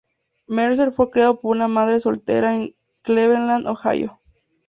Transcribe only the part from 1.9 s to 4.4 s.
soltera en Cleveland, Ohio.